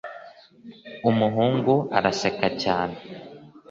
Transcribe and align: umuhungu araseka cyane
umuhungu 1.09 1.73
araseka 1.97 2.47
cyane 2.61 2.95